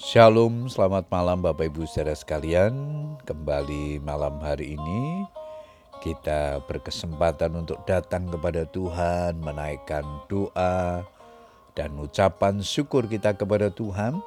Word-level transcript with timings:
Shalom, 0.00 0.64
selamat 0.64 1.12
malam 1.12 1.44
Bapak 1.44 1.68
Ibu 1.68 1.84
saudara 1.84 2.16
sekalian. 2.16 2.72
Kembali 3.28 4.00
malam 4.00 4.40
hari 4.40 4.72
ini 4.72 5.28
kita 6.00 6.64
berkesempatan 6.64 7.52
untuk 7.52 7.84
datang 7.84 8.24
kepada 8.32 8.64
Tuhan, 8.64 9.36
menaikkan 9.44 10.00
doa 10.24 11.04
dan 11.76 11.92
ucapan 12.00 12.64
syukur 12.64 13.04
kita 13.12 13.36
kepada 13.36 13.68
Tuhan. 13.68 14.24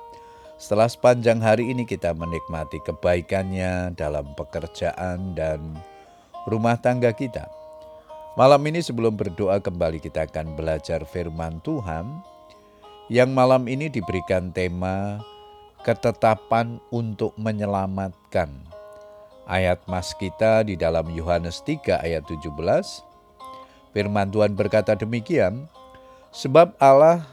Setelah 0.61 0.86
sepanjang 0.86 1.41
hari 1.41 1.73
ini 1.73 1.89
kita 1.89 2.13
menikmati 2.13 2.77
kebaikannya 2.85 3.97
dalam 3.97 4.29
pekerjaan 4.37 5.33
dan 5.33 5.73
rumah 6.45 6.77
tangga 6.77 7.09
kita. 7.17 7.49
Malam 8.37 8.61
ini 8.69 8.77
sebelum 8.77 9.17
berdoa 9.17 9.57
kembali 9.57 9.97
kita 9.97 10.29
akan 10.29 10.53
belajar 10.53 11.01
firman 11.01 11.57
Tuhan 11.65 12.21
yang 13.09 13.33
malam 13.33 13.65
ini 13.65 13.89
diberikan 13.89 14.53
tema 14.53 15.32
ketetapan 15.83 16.79
untuk 16.89 17.35
menyelamatkan. 17.35 18.49
Ayat 19.43 19.83
mas 19.91 20.15
kita 20.15 20.63
di 20.63 20.79
dalam 20.79 21.11
Yohanes 21.11 21.59
3 21.67 21.99
ayat 21.99 22.23
17. 22.25 22.47
Firman 23.91 24.31
Tuhan 24.31 24.55
berkata 24.55 24.95
demikian, 24.95 25.67
Sebab 26.33 26.73
Allah 26.81 27.27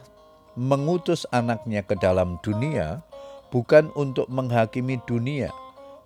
mengutus 0.58 1.24
anaknya 1.32 1.80
ke 1.80 1.96
dalam 1.96 2.36
dunia 2.44 3.00
bukan 3.54 3.88
untuk 3.96 4.28
menghakimi 4.28 5.00
dunia, 5.08 5.48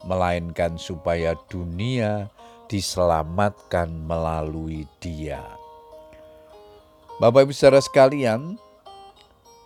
melainkan 0.04 0.76
supaya 0.78 1.34
dunia 1.50 2.30
diselamatkan 2.68 3.90
melalui 4.04 4.86
Dia. 5.00 5.42
Bapak 7.18 7.46
Ibu 7.46 7.54
saudara 7.54 7.78
sekalian, 7.78 8.58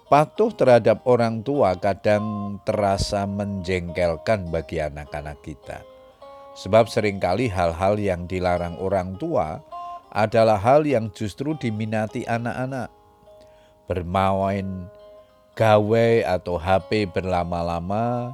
patuh 0.09 0.49
terhadap 0.57 1.05
orang 1.05 1.45
tua 1.45 1.77
kadang 1.77 2.57
terasa 2.65 3.29
menjengkelkan 3.29 4.49
bagi 4.49 4.81
anak-anak 4.81 5.37
kita. 5.45 5.85
Sebab 6.57 6.89
sering 6.89 7.21
kali 7.21 7.47
hal-hal 7.53 8.01
yang 8.01 8.25
dilarang 8.25 8.81
orang 8.81 9.15
tua 9.21 9.61
adalah 10.09 10.57
hal 10.57 10.89
yang 10.89 11.13
justru 11.13 11.53
diminati 11.55 12.25
anak-anak. 12.25 12.89
Bermain 13.85 14.89
gawe 15.53 16.09
atau 16.25 16.57
HP 16.57 17.13
berlama-lama, 17.13 18.33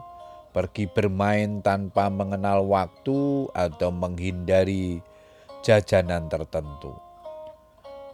pergi 0.55 0.87
bermain 0.87 1.59
tanpa 1.59 2.07
mengenal 2.07 2.63
waktu 2.65 3.51
atau 3.51 3.91
menghindari 3.91 5.03
jajanan 5.67 6.31
tertentu. 6.31 6.95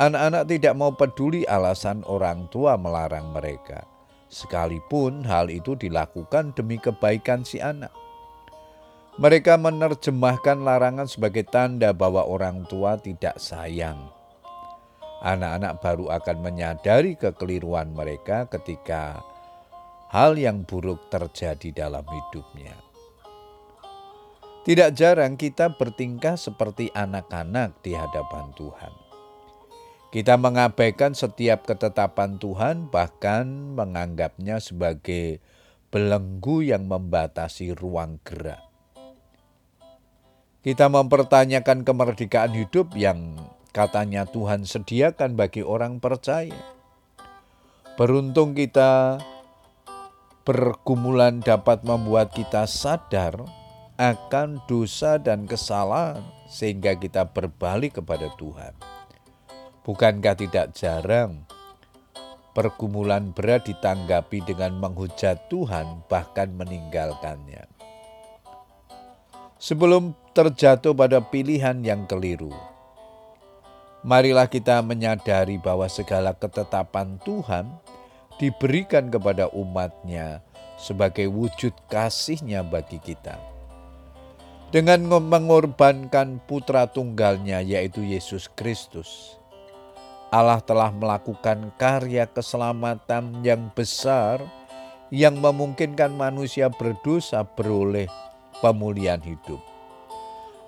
Anak-anak 0.01 0.49
tidak 0.49 0.75
mau 0.81 0.97
peduli 0.97 1.45
alasan 1.45 2.01
orang 2.09 2.49
tua 2.49 2.81
melarang 2.81 3.37
mereka, 3.37 3.85
sekalipun 4.33 5.21
hal 5.29 5.53
itu 5.53 5.77
dilakukan 5.77 6.57
demi 6.57 6.81
kebaikan 6.81 7.45
si 7.45 7.61
anak. 7.61 7.93
Mereka 9.21 9.61
menerjemahkan 9.61 10.65
larangan 10.65 11.05
sebagai 11.05 11.45
tanda 11.45 11.93
bahwa 11.93 12.25
orang 12.25 12.65
tua 12.65 12.97
tidak 12.97 13.37
sayang. 13.37 14.09
Anak-anak 15.21 15.85
baru 15.85 16.09
akan 16.17 16.37
menyadari 16.49 17.21
kekeliruan 17.21 17.93
mereka 17.93 18.49
ketika 18.49 19.21
hal 20.09 20.41
yang 20.41 20.65
buruk 20.65 21.13
terjadi 21.13 21.85
dalam 21.85 22.09
hidupnya. 22.09 22.73
Tidak 24.65 24.97
jarang 24.97 25.37
kita 25.37 25.77
bertingkah 25.77 26.41
seperti 26.41 26.89
anak-anak 26.97 27.85
di 27.85 27.93
hadapan 27.93 28.49
Tuhan. 28.57 29.00
Kita 30.11 30.35
mengabaikan 30.35 31.15
setiap 31.15 31.71
ketetapan 31.71 32.35
Tuhan, 32.43 32.91
bahkan 32.91 33.47
menganggapnya 33.79 34.59
sebagai 34.59 35.39
belenggu 35.95 36.67
yang 36.67 36.91
membatasi 36.91 37.79
ruang 37.79 38.19
gerak. 38.27 38.59
Kita 40.67 40.91
mempertanyakan 40.91 41.87
kemerdekaan 41.87 42.59
hidup 42.59 42.91
yang 42.99 43.39
katanya 43.71 44.27
Tuhan 44.27 44.67
sediakan 44.67 45.39
bagi 45.39 45.63
orang 45.63 46.03
percaya. 46.03 46.59
Beruntung 47.95 48.59
kita 48.59 49.23
pergumulan 50.43 51.39
dapat 51.39 51.87
membuat 51.87 52.35
kita 52.35 52.67
sadar 52.67 53.47
akan 53.95 54.59
dosa 54.67 55.23
dan 55.23 55.47
kesalahan 55.47 56.27
sehingga 56.51 56.99
kita 56.99 57.31
berbalik 57.31 58.03
kepada 58.03 58.27
Tuhan. 58.35 58.90
Bukankah 59.91 60.39
tidak 60.39 60.71
jarang 60.79 61.43
pergumulan 62.55 63.35
berat 63.35 63.67
ditanggapi 63.67 64.39
dengan 64.47 64.79
menghujat 64.79 65.51
Tuhan 65.51 66.07
bahkan 66.07 66.47
meninggalkannya. 66.55 67.67
Sebelum 69.59 70.15
terjatuh 70.31 70.95
pada 70.95 71.19
pilihan 71.19 71.83
yang 71.83 72.07
keliru, 72.07 72.55
marilah 74.07 74.47
kita 74.47 74.79
menyadari 74.79 75.59
bahwa 75.59 75.91
segala 75.91 76.39
ketetapan 76.39 77.19
Tuhan 77.27 77.67
diberikan 78.39 79.11
kepada 79.11 79.51
umatnya 79.51 80.39
sebagai 80.79 81.27
wujud 81.27 81.75
kasihnya 81.91 82.63
bagi 82.63 83.03
kita. 83.03 83.43
Dengan 84.71 85.03
mengorbankan 85.03 86.39
putra 86.47 86.87
tunggalnya 86.87 87.59
yaitu 87.59 88.07
Yesus 88.07 88.47
Kristus, 88.55 89.40
Allah 90.31 90.63
telah 90.63 90.95
melakukan 90.95 91.75
karya 91.75 92.23
keselamatan 92.31 93.43
yang 93.43 93.67
besar 93.75 94.39
yang 95.11 95.43
memungkinkan 95.43 96.15
manusia 96.15 96.71
berdosa 96.71 97.43
beroleh 97.43 98.07
pemulihan 98.63 99.19
hidup. 99.19 99.59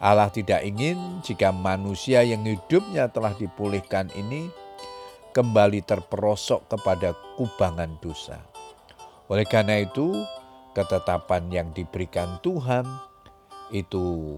Allah 0.03 0.34
tidak 0.34 0.67
ingin 0.67 1.23
jika 1.23 1.55
manusia 1.55 2.27
yang 2.27 2.43
hidupnya 2.43 3.06
telah 3.06 3.39
dipulihkan 3.39 4.11
ini 4.19 4.50
kembali 5.31 5.87
terperosok 5.87 6.67
kepada 6.67 7.15
kubangan 7.39 8.03
dosa. 8.03 8.43
Oleh 9.31 9.47
karena 9.47 9.79
itu, 9.79 10.11
ketetapan 10.75 11.47
yang 11.55 11.69
diberikan 11.71 12.43
Tuhan 12.43 12.83
itu 13.71 14.37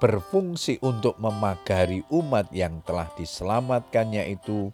berfungsi 0.00 0.80
untuk 0.80 1.20
memagari 1.20 2.00
umat 2.08 2.48
yang 2.56 2.80
telah 2.88 3.12
diselamatkannya 3.14 4.32
itu 4.32 4.72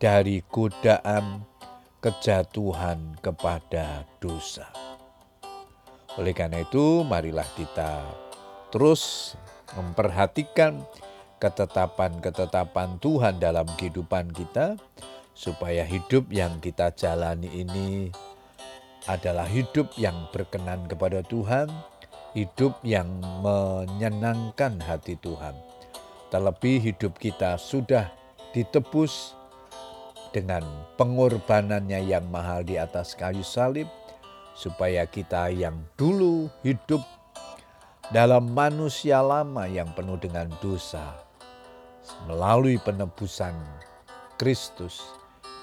dari 0.00 0.40
godaan 0.48 1.44
kejatuhan 2.00 3.20
kepada 3.20 4.08
dosa. 4.18 4.72
Oleh 6.16 6.32
karena 6.32 6.64
itu, 6.64 7.04
marilah 7.04 7.46
kita 7.54 8.08
terus 8.72 9.36
memperhatikan 9.76 10.80
ketetapan-ketetapan 11.38 12.98
Tuhan 12.98 13.38
dalam 13.38 13.68
kehidupan 13.78 14.34
kita, 14.34 14.74
supaya 15.36 15.86
hidup 15.86 16.34
yang 16.34 16.58
kita 16.58 16.90
jalani 16.96 17.46
ini 17.52 18.10
adalah 19.06 19.46
hidup 19.46 19.94
yang 19.94 20.26
berkenan 20.34 20.90
kepada 20.90 21.22
Tuhan, 21.22 21.70
hidup 22.38 22.78
yang 22.86 23.10
menyenangkan 23.42 24.78
hati 24.78 25.18
Tuhan. 25.18 25.58
Terlebih 26.30 26.78
hidup 26.94 27.18
kita 27.18 27.58
sudah 27.58 28.06
ditebus 28.54 29.34
dengan 30.30 30.62
pengorbanannya 30.94 32.06
yang 32.06 32.30
mahal 32.30 32.62
di 32.62 32.78
atas 32.78 33.18
kayu 33.18 33.42
salib, 33.42 33.90
supaya 34.54 35.02
kita 35.08 35.50
yang 35.50 35.82
dulu 35.98 36.46
hidup 36.62 37.02
dalam 38.14 38.54
manusia 38.54 39.18
lama 39.18 39.66
yang 39.66 39.90
penuh 39.98 40.20
dengan 40.20 40.46
dosa, 40.62 41.16
melalui 42.30 42.78
penebusan 42.78 43.56
Kristus, 44.38 45.02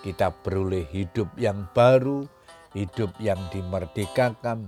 kita 0.03 0.33
beroleh 0.43 0.83
hidup 0.91 1.29
yang 1.39 1.69
baru, 1.71 2.27
hidup 2.75 3.13
yang 3.21 3.39
dimerdekakan, 3.53 4.67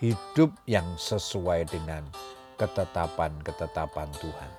hidup 0.00 0.48
yang 0.64 0.88
sesuai 0.96 1.68
dengan 1.68 2.00
ketetapan-ketetapan 2.56 4.08
Tuhan. 4.16 4.52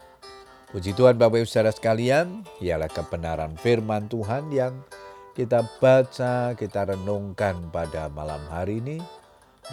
Puji 0.70 0.94
Tuhan 0.94 1.18
Bapak 1.18 1.42
Ibu 1.44 1.50
Saudara 1.50 1.74
sekalian, 1.74 2.46
ialah 2.62 2.88
kebenaran 2.88 3.58
firman 3.58 4.06
Tuhan 4.08 4.54
yang 4.54 4.86
kita 5.34 5.66
baca, 5.82 6.54
kita 6.54 6.94
renungkan 6.94 7.74
pada 7.74 8.08
malam 8.08 8.40
hari 8.54 8.80
ini, 8.86 9.02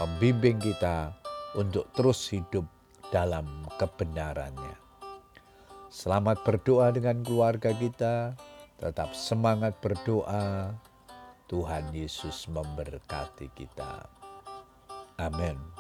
membimbing 0.00 0.56
kita 0.58 1.12
untuk 1.54 1.86
terus 1.92 2.32
hidup 2.32 2.64
dalam 3.12 3.46
kebenarannya. 3.76 4.74
Selamat 5.92 6.44
berdoa 6.44 6.92
dengan 6.92 7.20
keluarga 7.20 7.72
kita. 7.72 8.36
Tetap 8.80 9.12
semangat 9.12 9.76
berdoa. 9.84 10.72
Tuhan 11.48 11.96
Yesus 11.96 12.44
memberkati 12.52 13.48
kita. 13.56 14.17
Amen. 15.18 15.77